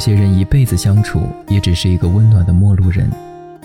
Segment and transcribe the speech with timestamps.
[0.00, 3.10] 有些人一辈子相处，也只是一个温暖的陌路人，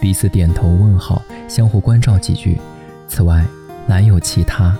[0.01, 2.59] 彼此点头问好，相互关照几句，
[3.07, 3.45] 此外
[3.87, 4.77] 难有其他。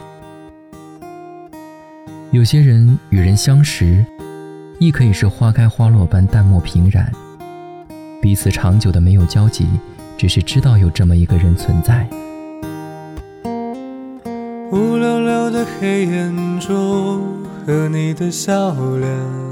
[2.32, 4.06] 有些人与人相识，
[4.80, 7.10] 亦可以是花开花落般淡漠平然，
[8.22, 9.66] 彼此长久的没有交集，
[10.18, 12.06] 只是知道有这么一个人存在。
[14.74, 17.24] 乌溜溜的黑眼珠
[17.66, 19.45] 和你的笑脸。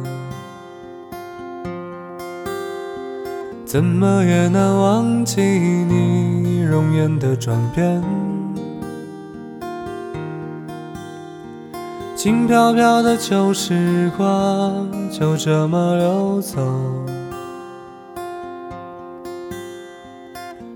[3.74, 8.04] 怎么也难忘记你容颜的转变，
[12.16, 16.62] 轻飘飘的旧时光就这么溜走，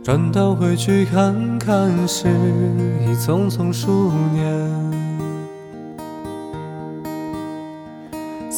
[0.03, 2.27] 转头回去看看，时
[3.07, 5.06] 已匆匆数年。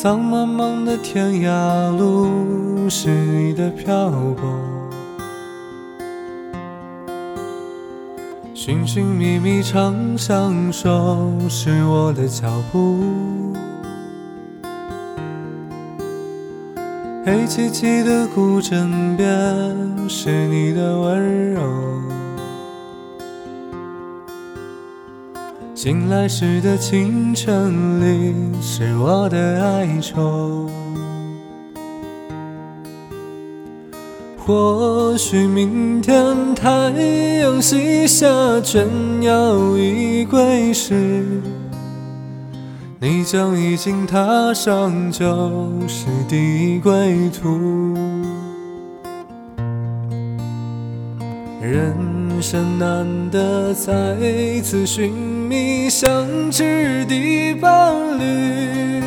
[0.02, 4.48] 苍茫茫的天涯路，是你的漂泊；
[8.54, 13.04] 寻寻觅觅长相守，是我的脚步。
[17.26, 21.99] 黑漆漆的古镇边，是你的温柔。
[25.82, 30.70] 醒来时的清晨里，是我的哀愁。
[34.38, 36.70] 或许明天太
[37.40, 38.28] 阳西下，
[38.62, 38.84] 倦
[39.22, 41.24] 鸟已归时，
[43.00, 45.24] 你将已经踏上旧
[45.88, 47.96] 时的归途。
[51.62, 52.19] 人。
[52.40, 53.92] 人生难得再
[54.62, 59.04] 次寻觅相知的伴侣，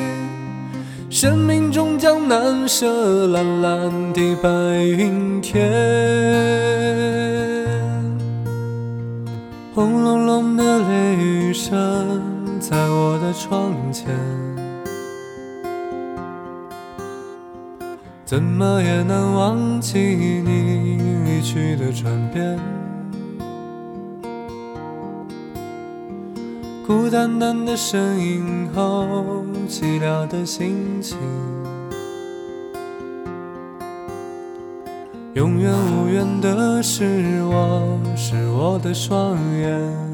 [1.08, 4.50] 生命中将难舍蓝蓝的白
[4.84, 5.66] 云天。
[9.74, 11.72] 轰隆隆的雷雨声
[12.60, 14.08] 在我的窗前，
[18.26, 22.60] 怎么也难忘记你离去的转变。
[26.84, 31.16] 孤单单的身影后，寂寥的心情，
[35.34, 40.11] 永远无缘的是我，是我的双眼。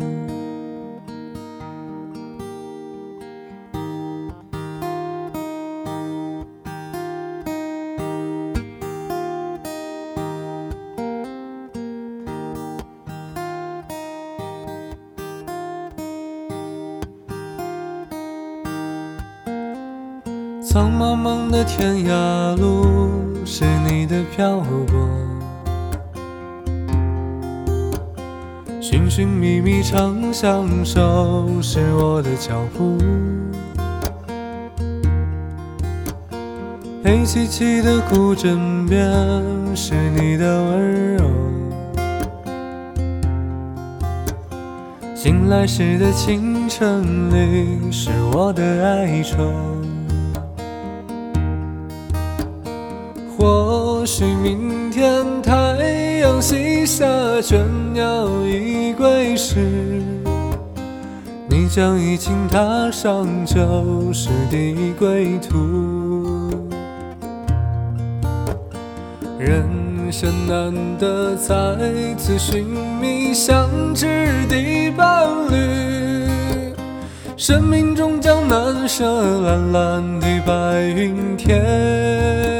[20.79, 22.87] 苍茫茫的天涯路，
[23.45, 24.97] 是你的漂泊；
[28.81, 32.97] 寻寻觅觅长相守，是我的脚步。
[37.03, 39.05] 黑漆漆的古枕边，
[39.75, 41.25] 是你的温柔。
[45.17, 49.53] 醒来时的清晨里，是我的哀愁。
[53.99, 55.53] 或许明天太
[56.21, 57.05] 阳西下，
[57.43, 57.57] 倦
[57.93, 59.57] 鸟已归时，
[61.49, 66.49] 你将已经踏上旧时的归途。
[69.37, 69.67] 人
[70.13, 71.57] 生难得再
[72.17, 72.65] 次寻
[73.01, 74.07] 觅相知
[74.49, 76.73] 的伴侣，
[77.37, 79.05] 生命终将难舍
[79.41, 82.58] 蓝蓝的白云天。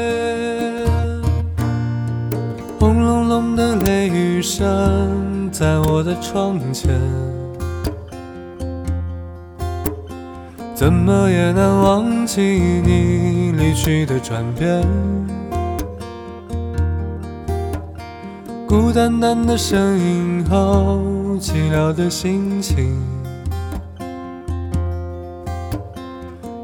[2.79, 6.89] 轰隆隆的雷雨声在我的窗前，
[10.73, 14.81] 怎么也难忘记你离去的转变。
[18.65, 21.01] 孤单单的身影后，
[21.37, 22.97] 寂寥的心情，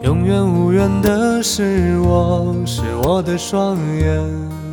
[0.02, 4.65] 永远无缘的是我，是我的双眼。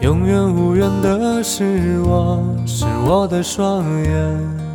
[0.00, 4.69] 永远无缘的是我，是我的双眼。